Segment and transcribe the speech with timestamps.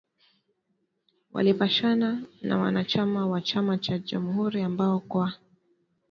[1.33, 5.33] Walipishana na wanachama wa chama cha jamhuri ambao kwa